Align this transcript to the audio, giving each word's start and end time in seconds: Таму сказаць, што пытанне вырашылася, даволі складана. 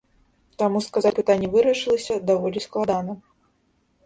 Таму 0.61 0.79
сказаць, 0.85 1.11
што 1.13 1.19
пытанне 1.19 1.49
вырашылася, 1.57 2.17
даволі 2.31 2.65
складана. 2.67 3.13